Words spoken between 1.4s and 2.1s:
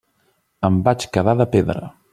de pedra.